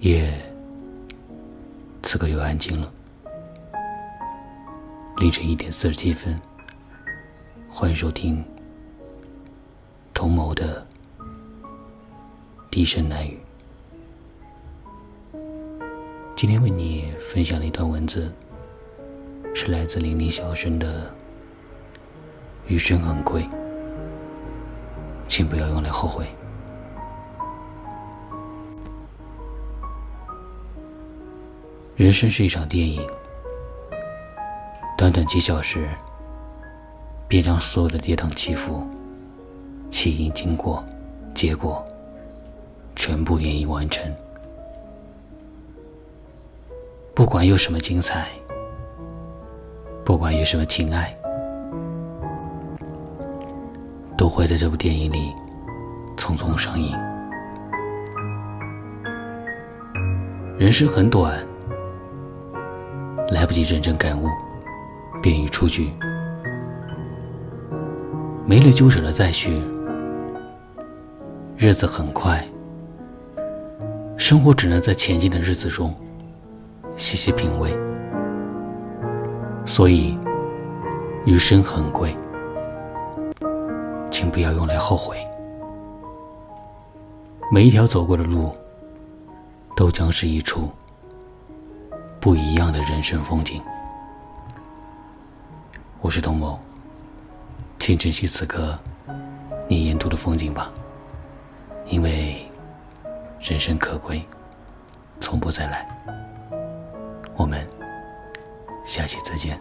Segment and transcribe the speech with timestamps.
[0.00, 0.32] 夜
[2.04, 2.92] 此刻又安静了。
[5.16, 6.38] 凌晨一点四十七分，
[7.68, 8.44] 欢迎收听
[10.14, 10.86] 同谋的
[12.70, 13.40] 低声难语。
[16.36, 18.32] 今天为你分享的一段文字，
[19.52, 21.12] 是来自零零小生的
[22.68, 23.44] “余生很贵，
[25.28, 26.28] 请不要用来后悔”。
[31.98, 33.04] 人生是一场电影，
[34.96, 35.88] 短短几小时，
[37.26, 38.86] 便将所有的跌宕起伏、
[39.90, 40.84] 起因、经过、
[41.34, 41.84] 结果，
[42.94, 44.08] 全部演绎完成。
[47.16, 48.28] 不管有什么精彩，
[50.04, 51.12] 不管有什么情爱，
[54.16, 55.34] 都会在这部电影里
[56.16, 56.96] 匆匆上映。
[60.60, 61.47] 人生很短。
[63.30, 64.26] 来不及认真感悟，
[65.22, 65.92] 便已出局。
[68.46, 69.62] 没了纠扯的再续，
[71.56, 72.42] 日子很快，
[74.16, 75.94] 生活只能在前进的日子中
[76.96, 77.76] 细细品味。
[79.66, 80.18] 所以，
[81.26, 82.16] 余生很贵，
[84.10, 85.22] 请不要用来后悔。
[87.52, 88.50] 每一条走过的路，
[89.76, 90.70] 都将是一处。
[92.20, 93.62] 不一样的人生风景。
[96.00, 96.58] 我是童某，
[97.78, 98.76] 请珍惜此刻
[99.68, 100.70] 你沿途的风景吧，
[101.86, 102.50] 因为
[103.40, 104.24] 人生可贵，
[105.20, 105.86] 从不再来。
[107.36, 107.64] 我们
[108.84, 109.56] 下期再见。